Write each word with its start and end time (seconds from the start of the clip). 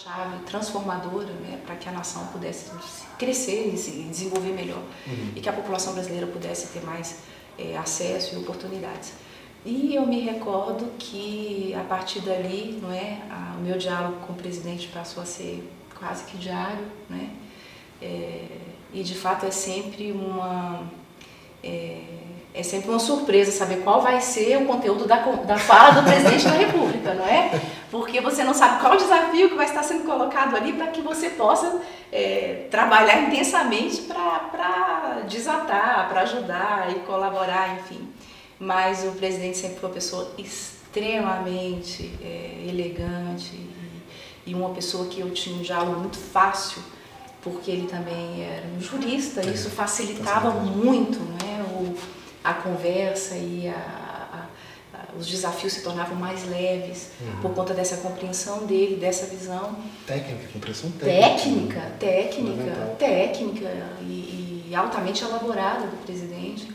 Chave 0.00 0.44
transformadora 0.46 1.26
né, 1.26 1.60
para 1.66 1.74
que 1.74 1.88
a 1.88 1.92
nação 1.92 2.26
pudesse 2.28 2.70
crescer 3.18 3.74
e 3.74 3.76
se 3.76 3.90
desenvolver 4.04 4.52
melhor 4.52 4.82
uhum. 5.06 5.32
e 5.34 5.40
que 5.40 5.48
a 5.48 5.52
população 5.52 5.92
brasileira 5.94 6.28
pudesse 6.28 6.68
ter 6.68 6.84
mais 6.84 7.22
é, 7.58 7.76
acesso 7.76 8.36
e 8.36 8.38
oportunidades. 8.38 9.14
E 9.64 9.96
eu 9.96 10.06
me 10.06 10.20
recordo 10.20 10.92
que 10.98 11.74
a 11.74 11.82
partir 11.82 12.20
dali, 12.20 12.78
não 12.80 12.92
é, 12.92 13.22
a, 13.28 13.56
o 13.58 13.62
meu 13.62 13.76
diálogo 13.76 14.24
com 14.24 14.34
o 14.34 14.36
presidente 14.36 14.86
passou 14.86 15.20
a 15.20 15.26
ser 15.26 15.68
quase 15.98 16.24
que 16.26 16.36
diário, 16.36 16.86
né? 17.10 17.30
É, 18.00 18.46
e 18.92 19.02
de 19.02 19.14
fato 19.14 19.46
é 19.46 19.50
sempre 19.50 20.12
uma 20.12 20.86
é, 21.64 22.02
é, 22.56 22.62
sempre 22.62 22.88
uma 22.88 22.98
surpresa 22.98 23.52
saber 23.52 23.82
qual 23.82 24.00
vai 24.00 24.18
ser 24.22 24.56
o 24.56 24.64
conteúdo 24.64 25.06
da, 25.06 25.16
da 25.18 25.58
fala 25.58 26.00
do 26.00 26.02
presidente 26.08 26.44
da 26.44 26.52
República, 26.52 27.12
não 27.12 27.26
é? 27.26 27.60
Porque 27.90 28.18
você 28.18 28.42
não 28.42 28.54
sabe 28.54 28.80
qual 28.80 28.94
o 28.94 28.96
desafio 28.96 29.50
que 29.50 29.54
vai 29.54 29.66
estar 29.66 29.82
sendo 29.82 30.04
colocado 30.04 30.56
ali 30.56 30.72
para 30.72 30.86
que 30.86 31.02
você 31.02 31.28
possa 31.28 31.82
é, 32.10 32.66
trabalhar 32.70 33.20
intensamente 33.20 34.00
para 34.02 35.20
desatar, 35.28 36.08
para 36.08 36.22
ajudar 36.22 36.90
e 36.92 37.00
colaborar, 37.00 37.76
enfim. 37.76 38.08
Mas 38.58 39.04
o 39.04 39.12
presidente 39.12 39.58
sempre 39.58 39.78
foi 39.78 39.90
uma 39.90 39.94
pessoa 39.94 40.32
extremamente 40.38 42.10
é, 42.24 42.64
elegante 42.66 43.54
e, 43.54 44.02
e 44.46 44.54
uma 44.54 44.70
pessoa 44.70 45.08
que 45.08 45.20
eu 45.20 45.30
tinha 45.30 45.54
um 45.54 45.60
diálogo 45.60 46.00
muito 46.00 46.16
fácil 46.16 46.82
porque 47.42 47.70
ele 47.70 47.86
também 47.86 48.42
era 48.42 48.66
um 48.66 48.80
jurista, 48.80 49.40
é, 49.40 49.50
isso 49.50 49.70
facilitava 49.70 50.50
muito 50.50 51.20
né, 51.20 51.64
o, 51.78 51.94
a 52.46 52.54
conversa 52.54 53.34
e 53.34 53.68
a, 53.68 53.72
a, 53.72 54.96
a, 54.96 55.18
os 55.18 55.26
desafios 55.26 55.72
se 55.72 55.82
tornavam 55.82 56.14
mais 56.14 56.48
leves 56.48 57.10
uhum. 57.20 57.40
por 57.42 57.54
conta 57.54 57.74
dessa 57.74 57.96
compreensão 57.96 58.66
dele, 58.66 58.96
dessa 58.96 59.26
visão. 59.26 59.76
Técnica, 60.06 60.48
compreensão 60.52 60.90
técnica. 60.92 61.80
Técnica, 61.80 61.92
técnica, 61.98 62.96
técnica 62.98 63.70
e, 64.02 64.66
e 64.68 64.74
altamente 64.74 65.24
elaborada 65.24 65.86
do 65.86 66.04
presidente. 66.04 66.68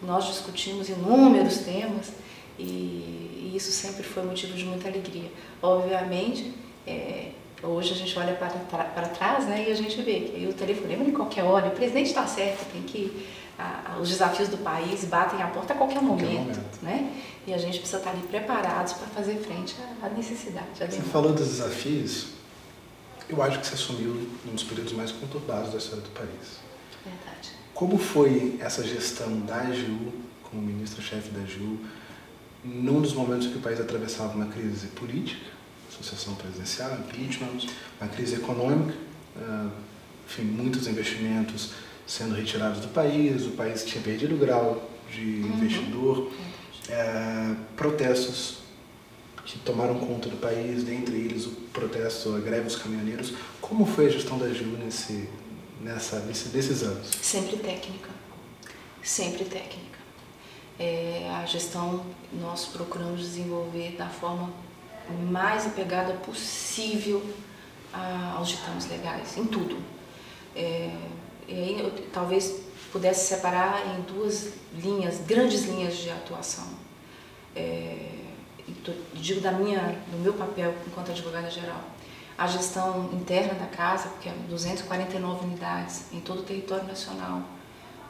Nós 0.00 0.26
discutimos 0.26 0.88
inúmeros 0.88 1.58
temas 1.58 2.12
e, 2.58 2.62
e 2.64 3.52
isso 3.54 3.70
sempre 3.70 4.02
foi 4.02 4.22
motivo 4.22 4.54
de 4.54 4.64
muita 4.64 4.88
alegria. 4.88 5.30
Obviamente, 5.60 6.54
é, 6.86 7.32
Hoje 7.60 7.92
a 7.92 7.96
gente 7.96 8.16
olha 8.16 8.34
para, 8.34 8.50
para, 8.50 8.84
para 8.84 9.08
trás 9.08 9.44
né, 9.46 9.64
e 9.68 9.72
a 9.72 9.74
gente 9.74 10.00
vê 10.02 10.20
que 10.20 10.46
o 10.46 10.52
telefonema 10.52 11.02
em 11.02 11.10
qualquer 11.10 11.42
hora, 11.42 11.66
o 11.66 11.70
presidente 11.72 12.06
está 12.06 12.24
certo, 12.24 12.64
tem 12.72 12.82
que 12.82 13.26
a, 13.58 13.98
os 14.00 14.08
desafios 14.08 14.48
do 14.48 14.58
país 14.58 15.04
batem 15.04 15.42
a 15.42 15.48
porta 15.48 15.72
a 15.72 15.76
qualquer 15.76 16.00
momento, 16.00 16.24
qualquer 16.24 16.40
momento. 16.40 16.78
Né? 16.82 17.12
E 17.46 17.52
a 17.52 17.58
gente 17.58 17.78
precisa 17.78 17.98
estar 17.98 18.10
ali 18.10 18.22
preparados 18.22 18.92
para 18.92 19.08
fazer 19.08 19.36
frente 19.38 19.74
à 20.00 20.08
necessidade. 20.08 20.82
À 20.82 20.86
você 20.86 21.02
falou 21.02 21.32
dos 21.32 21.48
desafios, 21.48 22.28
eu 23.28 23.42
acho 23.42 23.58
que 23.58 23.66
você 23.66 23.74
assumiu 23.74 24.28
um 24.46 24.54
dos 24.54 24.62
períodos 24.62 24.92
mais 24.92 25.10
conturbados 25.10 25.72
da 25.72 25.78
história 25.78 26.02
do 26.02 26.10
país. 26.10 26.60
Verdade. 27.04 27.50
Como 27.74 27.98
foi 27.98 28.56
essa 28.60 28.82
gestão 28.84 29.40
da 29.40 29.56
AGU, 29.56 30.12
como 30.44 30.62
ministro-chefe 30.62 31.30
da 31.30 31.40
AGU, 31.40 31.78
num 32.64 33.00
dos 33.00 33.12
momentos 33.12 33.48
que 33.48 33.58
o 33.58 33.60
país 33.60 33.80
atravessava 33.80 34.34
uma 34.34 34.46
crise 34.46 34.88
política, 34.88 35.46
sucessão 35.90 36.34
presidencial, 36.34 36.92
impeachment, 36.94 37.68
uma 38.00 38.08
crise 38.08 38.36
econômica, 38.36 38.94
uh, 39.36 39.70
enfim, 40.26 40.42
muitos 40.42 40.86
investimentos 40.86 41.72
sendo 42.08 42.34
retirados 42.34 42.80
do 42.80 42.88
país, 42.88 43.46
o 43.46 43.50
país 43.50 43.84
tinha 43.84 44.02
perdido 44.02 44.34
o 44.34 44.38
grau 44.38 44.90
de 45.12 45.20
uhum. 45.20 45.54
investidor, 45.54 46.18
uh, 46.18 47.56
protestos 47.76 48.58
que 49.44 49.58
tomaram 49.58 49.98
conta 49.98 50.28
do 50.28 50.36
país, 50.38 50.82
dentre 50.84 51.14
eles 51.16 51.46
o 51.46 51.50
protesto, 51.72 52.34
a 52.34 52.40
greve 52.40 52.64
dos 52.64 52.76
caminhoneiros. 52.76 53.34
Como 53.60 53.86
foi 53.86 54.06
a 54.06 54.10
gestão 54.10 54.38
da 54.38 54.48
Gil 54.48 54.76
nesse, 54.78 55.28
nessa, 55.80 56.20
nesse, 56.20 56.48
nesses 56.54 56.82
anos? 56.82 57.08
Sempre 57.22 57.56
técnica, 57.56 58.10
sempre 59.02 59.44
técnica. 59.44 59.98
É, 60.78 61.30
a 61.34 61.44
gestão 61.46 62.04
nós 62.32 62.66
procuramos 62.66 63.20
desenvolver 63.20 63.96
da 63.96 64.08
forma 64.08 64.52
mais 65.30 65.66
apegada 65.66 66.12
possível 66.14 67.22
a, 67.92 68.34
aos 68.36 68.48
ditames 68.48 68.88
legais, 68.88 69.36
em 69.36 69.46
tudo. 69.46 69.78
É, 70.54 70.94
eu 71.48 71.90
talvez 72.12 72.60
pudesse 72.92 73.26
separar 73.26 73.86
em 73.86 74.02
duas 74.02 74.52
linhas, 74.74 75.20
grandes 75.26 75.64
linhas 75.64 75.96
de 75.96 76.10
atuação. 76.10 76.66
É, 77.56 78.10
digo 79.14 79.40
da 79.40 79.52
minha, 79.52 79.98
do 80.10 80.18
meu 80.18 80.34
papel 80.34 80.74
enquanto 80.86 81.10
advogada 81.10 81.50
geral. 81.50 81.82
A 82.36 82.46
gestão 82.46 83.10
interna 83.12 83.54
da 83.54 83.66
casa, 83.66 84.08
porque 84.10 84.28
é 84.28 84.32
249 84.48 85.46
unidades 85.46 86.04
em 86.12 86.20
todo 86.20 86.40
o 86.40 86.42
território 86.42 86.86
nacional, 86.86 87.42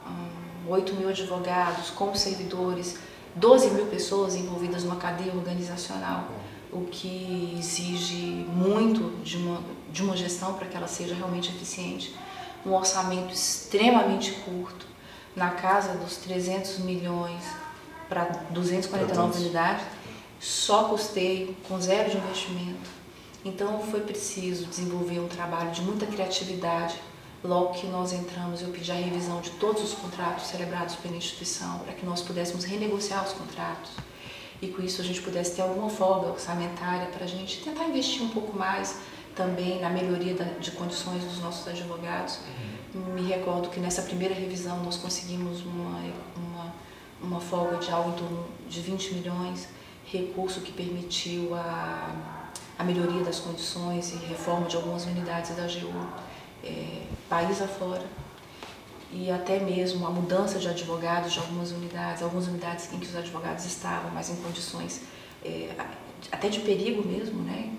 hum, 0.06 0.68
8 0.68 0.94
mil 0.94 1.08
advogados, 1.08 1.90
como 1.90 2.14
servidores, 2.14 2.98
12 3.34 3.70
mil 3.70 3.86
pessoas 3.86 4.34
envolvidas 4.34 4.84
numa 4.84 4.96
cadeia 4.96 5.32
organizacional 5.32 6.28
o 6.72 6.84
que 6.90 7.56
exige 7.58 8.46
muito 8.48 9.22
de 9.22 9.36
uma, 9.36 9.60
de 9.90 10.02
uma 10.02 10.16
gestão 10.16 10.54
para 10.54 10.66
que 10.66 10.76
ela 10.76 10.86
seja 10.86 11.14
realmente 11.14 11.50
eficiente. 11.50 12.14
Um 12.68 12.74
orçamento 12.74 13.32
extremamente 13.32 14.32
curto, 14.44 14.86
na 15.34 15.50
casa 15.50 15.96
dos 15.96 16.16
300 16.18 16.80
milhões 16.80 17.42
para 18.08 18.24
249 18.50 19.40
unidades, 19.40 19.86
só 20.38 20.84
custeio, 20.84 21.56
com 21.66 21.80
zero 21.80 22.10
de 22.10 22.18
investimento. 22.18 22.90
Então 23.42 23.80
foi 23.80 24.00
preciso 24.00 24.66
desenvolver 24.66 25.18
um 25.18 25.28
trabalho 25.28 25.70
de 25.70 25.80
muita 25.80 26.04
criatividade. 26.04 27.00
Logo 27.42 27.72
que 27.72 27.86
nós 27.86 28.12
entramos, 28.12 28.60
eu 28.60 28.68
pedi 28.68 28.90
a 28.90 28.96
revisão 28.96 29.40
de 29.40 29.50
todos 29.52 29.82
os 29.82 29.94
contratos 29.94 30.48
celebrados 30.48 30.96
pela 30.96 31.16
instituição 31.16 31.78
para 31.78 31.94
que 31.94 32.04
nós 32.04 32.20
pudéssemos 32.20 32.64
renegociar 32.64 33.24
os 33.24 33.32
contratos 33.32 33.92
e 34.60 34.68
com 34.68 34.82
isso 34.82 35.00
a 35.00 35.04
gente 35.04 35.20
pudesse 35.20 35.54
ter 35.54 35.62
alguma 35.62 35.88
folga 35.88 36.28
orçamentária 36.28 37.06
para 37.06 37.24
a 37.24 37.28
gente 37.28 37.62
tentar 37.62 37.84
investir 37.84 38.22
um 38.22 38.28
pouco 38.28 38.56
mais 38.56 38.96
também 39.38 39.80
na 39.80 39.88
melhoria 39.88 40.34
da, 40.34 40.44
de 40.44 40.72
condições 40.72 41.22
dos 41.22 41.40
nossos 41.40 41.66
advogados. 41.68 42.40
Uhum. 42.94 43.14
Me 43.14 43.22
recordo 43.22 43.70
que 43.70 43.78
nessa 43.78 44.02
primeira 44.02 44.34
revisão 44.34 44.82
nós 44.82 44.96
conseguimos 44.96 45.64
uma, 45.64 46.00
uma, 46.36 46.74
uma 47.22 47.40
folga 47.40 47.76
de 47.76 47.90
algo 47.92 48.10
em 48.10 48.14
torno 48.14 48.46
de 48.68 48.80
20 48.80 49.14
milhões, 49.14 49.68
recurso 50.04 50.60
que 50.60 50.72
permitiu 50.72 51.54
a, 51.54 52.50
a 52.76 52.82
melhoria 52.82 53.22
das 53.22 53.38
condições 53.38 54.12
e 54.12 54.16
reforma 54.26 54.66
de 54.66 54.74
algumas 54.74 55.06
unidades 55.06 55.54
da 55.54 55.62
AGU, 55.62 56.06
é, 56.64 57.02
país 57.30 57.62
afora 57.62 58.04
e 59.12 59.30
até 59.30 59.58
mesmo 59.60 60.06
a 60.06 60.10
mudança 60.10 60.58
de 60.58 60.68
advogados 60.68 61.32
de 61.32 61.38
algumas 61.38 61.70
unidades, 61.70 62.22
algumas 62.22 62.46
unidades 62.48 62.92
em 62.92 62.98
que 62.98 63.06
os 63.06 63.16
advogados 63.16 63.64
estavam, 63.64 64.10
mas 64.10 64.28
em 64.28 64.36
condições 64.36 65.02
é, 65.44 65.70
até 66.32 66.48
de 66.48 66.60
perigo 66.60 67.06
mesmo, 67.06 67.40
né? 67.42 67.77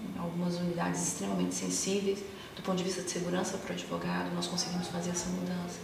Unidades 0.89 1.07
extremamente 1.07 1.55
sensíveis 1.55 2.19
do 2.55 2.61
ponto 2.61 2.77
de 2.77 2.83
vista 2.83 3.01
de 3.01 3.09
segurança 3.09 3.57
para 3.57 3.72
o 3.72 3.73
advogado, 3.73 4.35
nós 4.35 4.47
conseguimos 4.47 4.88
fazer 4.88 5.11
essa 5.11 5.29
mudança. 5.29 5.79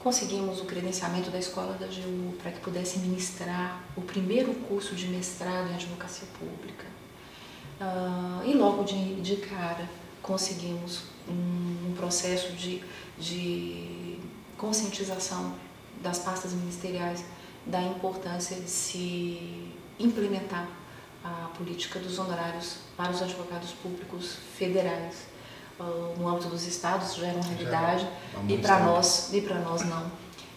Conseguimos 0.00 0.60
o 0.60 0.64
credenciamento 0.64 1.30
da 1.30 1.38
escola 1.38 1.74
da 1.74 1.86
GU 1.86 2.34
para 2.42 2.50
que 2.50 2.60
pudesse 2.60 2.98
ministrar 2.98 3.82
o 3.96 4.02
primeiro 4.02 4.52
curso 4.54 4.94
de 4.94 5.06
mestrado 5.06 5.70
em 5.70 5.74
advocacia 5.74 6.26
pública. 6.38 6.84
Uh, 7.80 8.48
e 8.48 8.54
logo 8.54 8.82
de, 8.82 9.20
de 9.20 9.36
cara 9.36 9.88
conseguimos 10.20 11.04
um, 11.28 11.90
um 11.90 11.94
processo 11.96 12.52
de, 12.52 12.82
de 13.18 14.18
conscientização 14.58 15.54
das 16.02 16.18
pastas 16.18 16.52
ministeriais 16.52 17.24
da 17.64 17.80
importância 17.80 18.56
de 18.56 18.68
se 18.68 19.70
implementar 19.98 20.68
a 21.24 21.48
política 21.56 21.98
dos 21.98 22.18
honorários 22.18 22.76
para 22.96 23.10
os 23.10 23.22
advogados 23.22 23.72
públicos 23.72 24.36
federais. 24.56 25.32
Uh, 25.80 26.14
no 26.20 26.28
âmbito 26.28 26.48
dos 26.48 26.64
estados 26.66 27.16
já 27.16 27.26
era 27.26 27.36
uma 27.36 27.48
realidade 27.48 28.06
e 28.48 28.58
para 28.58 28.78
nós 28.80 29.32
e 29.32 29.40
para 29.40 29.58
nós 29.58 29.82
não. 29.82 30.08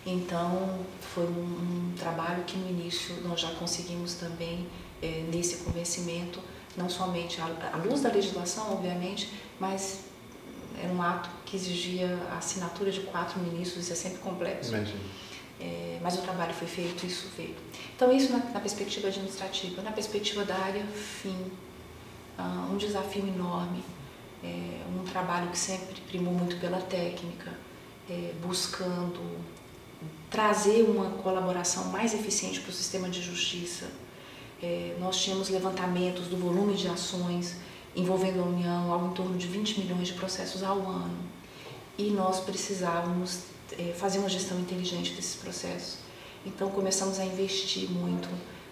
Então 0.05 0.85
foi 1.01 1.25
um, 1.25 1.29
um, 1.29 1.93
trabalho 1.97 2.43
que 2.43 2.55
no 2.55 2.69
início 2.69 3.15
nós 3.23 3.39
já 3.39 3.49
conseguimos 3.55 4.13
também 4.13 4.67
é, 5.01 5.25
nesse 5.33 5.57
convencimento, 5.63 6.39
não 6.75 6.87
somente 6.87 7.41
à, 7.41 7.77
luz 7.77 8.01
da 8.01 8.11
legislação, 8.11 8.73
obviamente, 8.73 9.33
mas 9.59 10.01
era 10.81 10.93
um 10.93 11.01
ato 11.01 11.29
que 11.45 11.55
exigia 11.55 12.15
a 12.31 12.37
assinatura 12.37 12.91
de 12.91 12.99
quatro 13.01 13.39
ministros, 13.39 13.83
isso 13.83 13.93
é 13.93 13.95
sempre 13.95 14.19
complexo. 14.19 14.75
É, 14.75 14.85
mas 16.01 16.17
o 16.17 16.21
trabalho 16.21 16.53
foi 16.53 16.67
feito, 16.67 17.05
isso 17.05 17.27
veio. 17.35 17.55
Então, 17.95 18.11
isso 18.11 18.31
na, 18.31 18.39
na 18.39 18.59
perspectiva 18.59 19.07
administrativa. 19.07 19.81
Na 19.81 19.91
perspectiva 19.91 20.44
da 20.44 20.55
área 20.55 20.85
fim, 20.85 21.51
uh, 22.38 22.71
um 22.71 22.77
desafio 22.77 23.27
enorme, 23.27 23.83
é, 24.44 24.81
um 24.95 25.03
trabalho 25.03 25.49
que 25.49 25.57
sempre 25.57 25.99
primou 26.01 26.33
muito 26.33 26.57
pela 26.59 26.79
técnica, 26.79 27.51
é, 28.09 28.33
buscando 28.41 29.21
trazer 30.29 30.83
uma 30.83 31.09
colaboração 31.23 31.85
mais 31.85 32.13
eficiente 32.13 32.59
para 32.59 32.69
o 32.69 32.73
sistema 32.73 33.09
de 33.09 33.21
justiça, 33.21 33.88
É, 34.61 34.95
nós 34.99 35.21
tínhamos 35.21 35.49
levantamentos 35.49 36.27
do 36.27 36.35
volume 36.35 36.73
de 36.73 36.88
ações 36.88 37.57
envolvendo 37.95 38.41
a 38.41 38.44
União, 38.44 38.91
algo 38.91 39.07
em 39.07 39.13
torno 39.13 39.38
de 39.38 39.47
20 39.47 39.81
milhões 39.81 40.07
de 40.07 40.13
processos 40.15 40.63
ao 40.63 40.79
ano. 40.79 41.17
E 41.95 42.09
nós 42.09 42.39
precisávamos 42.39 43.29
é, 43.38 43.56
fazer 43.95 44.19
uma 44.19 44.29
gestão 44.29 44.59
inteligente 44.59 45.13
desses 45.13 45.35
processos. 45.35 45.97
Então 46.45 46.69
começamos 46.69 47.19
a 47.19 47.25
investir 47.25 47.89
muito 47.89 48.29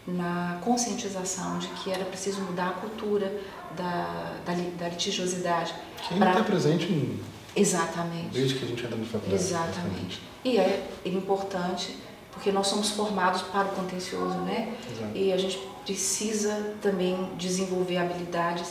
na 0.07 0.59
conscientização 0.63 1.57
de 1.57 1.67
que 1.69 1.91
era 1.91 2.05
preciso 2.05 2.41
mudar 2.41 2.69
a 2.69 2.73
cultura 2.73 3.41
da, 3.75 4.35
da, 4.45 4.53
da 4.77 4.89
litigiosidade. 4.89 5.73
Que 6.07 6.13
ainda 6.13 6.29
está 6.29 6.43
presente 6.43 6.85
em... 6.85 7.19
Exatamente. 7.55 8.29
Desde 8.29 8.55
que 8.55 8.65
a 8.65 8.67
gente 8.67 8.85
entra 8.85 8.97
na 8.97 9.05
faculdade. 9.05 9.33
Exatamente. 9.33 10.21
E 10.43 10.57
é 10.57 10.87
importante 11.05 11.95
porque 12.31 12.51
nós 12.51 12.67
somos 12.67 12.91
formados 12.91 13.41
para 13.43 13.69
o 13.69 13.71
contencioso, 13.71 14.37
né? 14.39 14.75
Exato. 14.91 15.17
E 15.17 15.31
a 15.31 15.37
gente 15.37 15.57
precisa 15.85 16.75
também 16.81 17.29
desenvolver 17.37 17.97
habilidades 17.97 18.67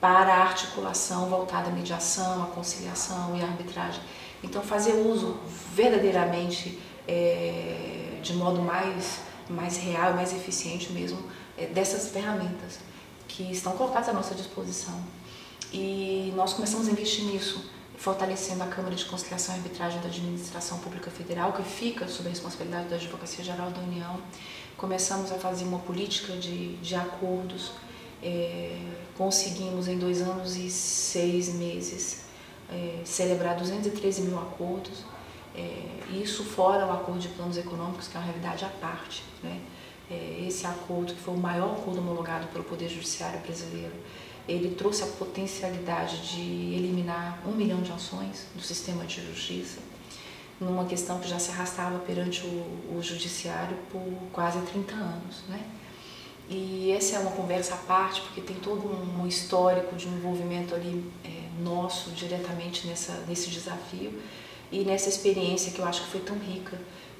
para 0.00 0.32
a 0.32 0.42
articulação 0.42 1.28
voltada 1.28 1.68
à 1.68 1.72
mediação, 1.72 2.42
à 2.42 2.46
conciliação 2.46 3.36
e 3.36 3.42
à 3.42 3.46
arbitragem. 3.46 4.00
Então, 4.42 4.62
fazer 4.62 4.92
uso 4.92 5.38
verdadeiramente, 5.74 6.78
é, 7.06 8.18
de 8.22 8.34
modo 8.34 8.62
mais, 8.62 9.20
mais 9.48 9.76
real, 9.76 10.14
mais 10.14 10.32
eficiente 10.32 10.92
mesmo, 10.92 11.18
é, 11.56 11.66
dessas 11.66 12.10
ferramentas 12.10 12.78
que 13.26 13.50
estão 13.50 13.72
colocadas 13.72 14.08
à 14.08 14.12
nossa 14.12 14.34
disposição. 14.34 14.94
E 15.72 16.32
nós 16.36 16.52
começamos 16.52 16.88
a 16.88 16.92
investir 16.92 17.24
nisso, 17.24 17.68
fortalecendo 17.96 18.62
a 18.62 18.66
Câmara 18.66 18.94
de 18.94 19.04
Conciliação 19.04 19.56
e 19.56 19.58
Arbitragem 19.58 20.00
da 20.00 20.06
Administração 20.06 20.78
Pública 20.78 21.10
Federal, 21.10 21.52
que 21.52 21.62
fica 21.62 22.06
sob 22.06 22.28
a 22.28 22.30
responsabilidade 22.30 22.88
da 22.88 22.96
Advocacia 22.96 23.44
Geral 23.44 23.70
da 23.70 23.80
União. 23.80 24.20
Começamos 24.76 25.32
a 25.32 25.34
fazer 25.34 25.64
uma 25.64 25.80
política 25.80 26.34
de, 26.34 26.76
de 26.76 26.94
acordos 26.94 27.72
é, 28.22 28.78
conseguimos 29.16 29.88
em 29.88 29.98
dois 29.98 30.22
anos 30.22 30.56
e 30.56 30.70
seis 30.70 31.52
meses 31.54 32.22
é, 32.70 33.00
celebrar 33.04 33.56
213 33.56 34.22
mil 34.22 34.38
acordos, 34.38 35.04
é, 35.54 35.98
isso 36.12 36.44
fora 36.44 36.86
o 36.86 36.92
acordo 36.92 37.20
de 37.20 37.28
planos 37.28 37.56
econômicos, 37.56 38.08
que 38.08 38.16
é 38.16 38.20
uma 38.20 38.26
realidade 38.26 38.64
à 38.64 38.68
parte. 38.68 39.24
Né? 39.42 39.60
É, 40.10 40.44
esse 40.46 40.66
acordo, 40.66 41.14
que 41.14 41.20
foi 41.20 41.34
o 41.34 41.38
maior 41.38 41.72
acordo 41.72 42.00
homologado 42.00 42.46
pelo 42.48 42.64
Poder 42.64 42.88
Judiciário 42.88 43.40
brasileiro, 43.40 43.94
ele 44.46 44.74
trouxe 44.74 45.02
a 45.02 45.06
potencialidade 45.06 46.34
de 46.34 46.40
eliminar 46.74 47.42
um 47.46 47.50
milhão 47.50 47.82
de 47.82 47.92
ações 47.92 48.46
do 48.54 48.62
sistema 48.62 49.04
de 49.04 49.20
justiça, 49.26 49.78
numa 50.58 50.86
questão 50.86 51.20
que 51.20 51.28
já 51.28 51.38
se 51.38 51.50
arrastava 51.50 51.98
perante 51.98 52.44
o, 52.46 52.96
o 52.96 53.02
judiciário 53.02 53.76
por 53.92 54.02
quase 54.32 54.58
30 54.60 54.94
anos. 54.94 55.42
Né? 55.48 55.60
E 56.50 56.90
essa 56.92 57.16
é 57.16 57.18
uma 57.18 57.32
conversa 57.32 57.74
à 57.74 57.76
parte, 57.76 58.22
porque 58.22 58.40
tem 58.40 58.56
todo 58.56 58.88
um 58.88 59.26
histórico 59.26 59.94
de 59.96 60.08
envolvimento 60.08 60.74
ali 60.74 61.04
é, 61.24 61.62
nosso 61.62 62.10
diretamente 62.10 62.86
nessa, 62.86 63.12
nesse 63.28 63.50
desafio 63.50 64.18
e 64.72 64.80
nessa 64.84 65.08
experiência 65.08 65.72
que 65.72 65.78
eu 65.78 65.84
acho 65.84 66.02
que 66.04 66.10
foi 66.10 66.20
tão 66.20 66.38
rica, 66.38 66.78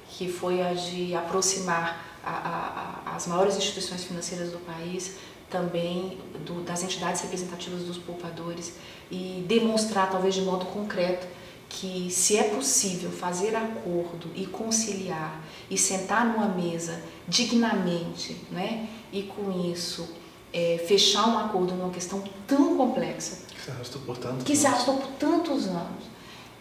que 0.09 0.31
foi 0.31 0.61
a 0.61 0.73
de 0.73 1.13
aproximar 1.15 2.19
a, 2.23 2.31
a, 2.31 3.11
a, 3.11 3.15
as 3.15 3.27
maiores 3.27 3.55
instituições 3.55 4.03
financeiras 4.03 4.51
do 4.51 4.57
país, 4.59 5.17
também 5.49 6.17
do, 6.45 6.63
das 6.63 6.83
entidades 6.83 7.21
representativas 7.21 7.83
dos 7.83 7.97
poupadores 7.97 8.73
e 9.11 9.43
demonstrar, 9.47 10.09
talvez 10.09 10.35
de 10.35 10.41
modo 10.41 10.65
concreto, 10.65 11.27
que 11.67 12.09
se 12.09 12.37
é 12.37 12.43
possível 12.43 13.11
fazer 13.11 13.55
acordo 13.55 14.31
e 14.35 14.45
conciliar 14.47 15.39
e 15.69 15.77
sentar 15.77 16.25
numa 16.25 16.47
mesa 16.47 16.99
dignamente, 17.27 18.35
né? 18.51 18.89
E 19.11 19.23
com 19.23 19.71
isso 19.71 20.09
é, 20.53 20.83
fechar 20.87 21.27
um 21.27 21.37
acordo 21.37 21.73
numa 21.73 21.91
questão 21.91 22.23
tão 22.47 22.75
complexa 22.75 23.45
que 23.47 23.61
se 23.61 23.71
arrastou 23.71 24.01
por 24.01 24.17
tantos 24.17 24.43
que 24.43 24.51
anos. 24.51 24.61
se 24.61 24.67
arrastou 24.67 24.97
por 24.97 25.07
tantos 25.13 25.67
anos, 25.67 26.03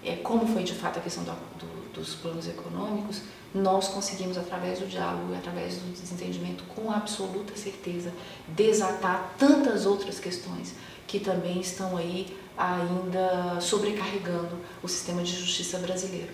é, 0.04 0.16
como 0.16 0.46
foi 0.46 0.62
de 0.62 0.74
fato 0.74 0.98
a 0.98 1.02
questão 1.02 1.24
do, 1.24 1.32
do, 1.32 1.92
dos 1.92 2.14
planos 2.14 2.48
econômicos, 2.48 3.22
nós 3.54 3.88
conseguimos 3.88 4.36
através 4.36 4.78
do 4.78 4.86
diálogo 4.86 5.32
e 5.32 5.36
através 5.36 5.76
do 5.76 5.92
desentendimento 5.92 6.64
com 6.74 6.90
absoluta 6.90 7.56
certeza 7.56 8.12
desatar 8.48 9.34
tantas 9.38 9.86
outras 9.86 10.20
questões 10.20 10.74
que 11.06 11.18
também 11.18 11.58
estão 11.60 11.96
aí 11.96 12.36
ainda 12.56 13.58
sobrecarregando 13.60 14.58
o 14.82 14.88
sistema 14.88 15.22
de 15.22 15.34
justiça 15.34 15.78
brasileiro. 15.78 16.32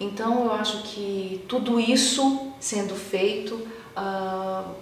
Então 0.00 0.44
eu 0.44 0.52
acho 0.52 0.82
que 0.84 1.44
tudo 1.48 1.78
isso 1.78 2.52
sendo 2.58 2.94
feito 2.94 3.54
uh, 3.54 4.74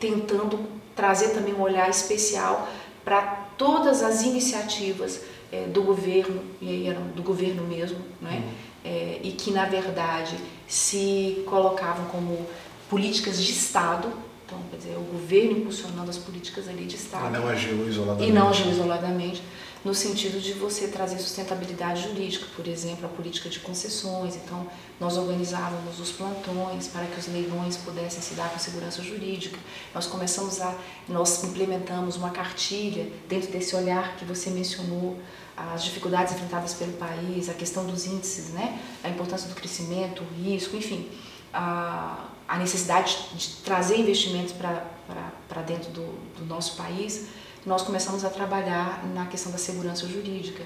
tentando 0.00 0.66
trazer 0.94 1.30
também 1.30 1.54
um 1.54 1.60
olhar 1.60 1.88
especial 1.88 2.68
para 3.04 3.20
todas 3.56 4.02
as 4.02 4.22
iniciativas 4.22 5.22
é, 5.52 5.66
do 5.66 5.82
governo, 5.82 6.42
e 6.60 6.68
aí 6.68 6.86
eram 6.88 7.02
do 7.08 7.22
governo 7.22 7.62
mesmo, 7.62 7.98
né? 8.20 8.42
É, 8.84 9.20
e 9.22 9.32
que 9.32 9.50
na 9.50 9.64
verdade 9.64 10.36
se 10.66 11.42
colocavam 11.46 12.06
como 12.06 12.46
políticas 12.90 13.42
de 13.42 13.52
Estado, 13.52 14.12
então 14.44 14.58
quer 14.70 14.76
dizer, 14.76 14.96
o 14.96 15.02
governo 15.02 15.58
impulsionando 15.58 16.10
as 16.10 16.18
políticas 16.18 16.68
ali 16.68 16.84
de 16.84 16.96
Estado. 16.96 17.34
E 17.34 17.38
não 17.38 17.48
agiu 17.48 17.88
isoladamente. 17.88 18.30
E 18.30 18.32
não 18.32 18.48
agiu 18.48 18.70
isoladamente 18.70 19.42
no 19.84 19.94
sentido 19.94 20.40
de 20.40 20.54
você 20.54 20.88
trazer 20.88 21.18
sustentabilidade 21.18 22.04
jurídica, 22.08 22.46
por 22.56 22.66
exemplo, 22.66 23.04
a 23.04 23.08
política 23.08 23.50
de 23.50 23.60
concessões. 23.60 24.34
Então, 24.34 24.66
nós 24.98 25.18
organizávamos 25.18 26.00
os 26.00 26.10
plantões 26.10 26.88
para 26.88 27.04
que 27.04 27.20
os 27.20 27.26
leilões 27.26 27.76
pudessem 27.76 28.22
se 28.22 28.34
dar 28.34 28.48
com 28.48 28.58
segurança 28.58 29.02
jurídica. 29.02 29.58
Nós 29.94 30.06
começamos 30.06 30.60
a, 30.62 30.74
nós 31.06 31.44
implementamos 31.44 32.16
uma 32.16 32.30
cartilha 32.30 33.06
dentro 33.28 33.52
desse 33.52 33.76
olhar 33.76 34.16
que 34.16 34.24
você 34.24 34.48
mencionou, 34.48 35.18
as 35.56 35.84
dificuldades 35.84 36.32
enfrentadas 36.34 36.72
pelo 36.74 36.92
país, 36.94 37.48
a 37.48 37.54
questão 37.54 37.84
dos 37.84 38.06
índices, 38.06 38.48
né? 38.48 38.80
a 39.04 39.08
importância 39.08 39.48
do 39.48 39.54
crescimento, 39.54 40.24
o 40.24 40.42
risco, 40.42 40.76
enfim, 40.76 41.08
a, 41.52 42.24
a 42.54 42.58
necessidade 42.58 43.18
de 43.34 43.48
trazer 43.56 43.98
investimentos 43.98 44.52
para 44.52 45.62
dentro 45.62 45.90
do, 45.90 46.06
do 46.38 46.46
nosso 46.46 46.76
país 46.76 47.26
nós 47.66 47.82
começamos 47.82 48.24
a 48.24 48.30
trabalhar 48.30 49.04
na 49.14 49.26
questão 49.26 49.50
da 49.50 49.58
segurança 49.58 50.06
jurídica. 50.06 50.62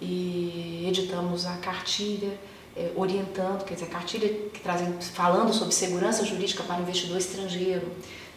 E 0.00 0.84
editamos 0.88 1.46
a 1.46 1.56
cartilha 1.56 2.38
é, 2.76 2.90
orientando, 2.94 3.64
quer 3.64 3.74
dizer, 3.74 3.86
a 3.86 3.90
cartilha 3.90 4.28
que 4.28 4.60
trazendo, 4.60 5.02
falando 5.02 5.52
sobre 5.52 5.74
segurança 5.74 6.24
jurídica 6.24 6.62
para 6.62 6.78
o 6.78 6.82
investidor 6.82 7.18
estrangeiro, 7.18 7.90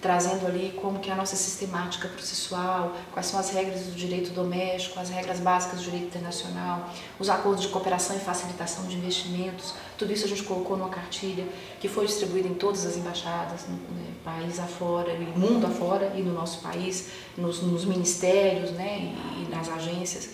trazendo 0.05 0.45
ali 0.45 0.71
como 0.79 0.99
que 0.99 1.09
é 1.09 1.13
a 1.13 1.15
nossa 1.15 1.35
sistemática 1.35 2.07
processual, 2.07 2.95
quais 3.11 3.25
são 3.25 3.39
as 3.39 3.49
regras 3.49 3.85
do 3.85 3.91
direito 3.93 4.29
doméstico, 4.29 4.99
as 4.99 5.09
regras 5.09 5.39
básicas 5.39 5.79
do 5.79 5.85
direito 5.85 6.05
internacional, 6.05 6.91
os 7.19 7.27
acordos 7.27 7.63
de 7.63 7.69
cooperação 7.69 8.15
e 8.15 8.19
facilitação 8.19 8.85
de 8.85 8.97
investimentos, 8.97 9.73
tudo 9.97 10.13
isso 10.13 10.25
a 10.25 10.27
gente 10.27 10.43
colocou 10.43 10.77
numa 10.77 10.89
cartilha 10.89 11.43
que 11.79 11.87
foi 11.87 12.05
distribuída 12.05 12.47
em 12.47 12.53
todas 12.53 12.85
as 12.85 12.97
embaixadas, 12.97 13.65
no 13.67 13.77
né, 13.95 14.13
país 14.23 14.59
afora, 14.59 15.11
e 15.11 15.39
mundo 15.39 15.65
afora 15.65 16.13
e 16.15 16.21
no 16.21 16.33
nosso 16.33 16.61
país, 16.61 17.07
nos, 17.35 17.63
nos 17.63 17.83
ministérios 17.83 18.69
né, 18.73 19.11
e, 19.39 19.49
nas 19.49 19.67
agências. 19.69 20.29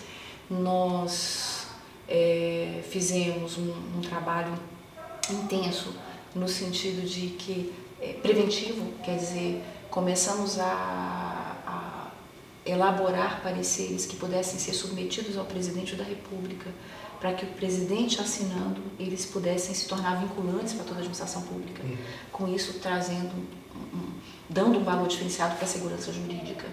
Nós 0.50 1.66
é, 2.06 2.82
fizemos 2.90 3.56
um, 3.56 3.72
um 3.96 4.00
trabalho 4.02 4.52
intenso 5.30 5.94
no 6.34 6.46
sentido 6.46 7.08
de 7.08 7.28
que 7.28 7.72
é, 8.02 8.14
preventivo, 8.14 8.92
quer 9.04 9.16
dizer, 9.16 9.62
começamos 9.88 10.58
a, 10.58 10.64
a 11.64 12.10
elaborar 12.66 13.40
pareceres 13.42 14.04
que 14.06 14.16
pudessem 14.16 14.58
ser 14.58 14.74
submetidos 14.74 15.38
ao 15.38 15.44
presidente 15.44 15.94
da 15.94 16.02
República, 16.02 16.68
para 17.20 17.32
que 17.34 17.44
o 17.44 17.48
presidente 17.50 18.20
assinando, 18.20 18.82
eles 18.98 19.24
pudessem 19.24 19.72
se 19.72 19.86
tornar 19.86 20.16
vinculantes 20.16 20.72
para 20.72 20.82
toda 20.82 20.96
a 20.96 20.98
administração 20.98 21.42
pública. 21.42 21.80
Uhum. 21.84 21.96
Com 22.32 22.48
isso, 22.48 22.80
trazendo, 22.80 23.32
um, 23.94 24.10
dando 24.48 24.80
um 24.80 24.82
valor 24.82 25.06
diferenciado 25.06 25.54
para 25.54 25.64
a 25.64 25.68
segurança 25.68 26.12
jurídica. 26.12 26.66